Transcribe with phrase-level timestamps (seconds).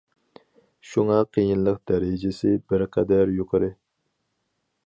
[0.91, 3.73] شۇڭا قىيىنلىق دەرىجىسى بىر قەدەر يۇقىرى.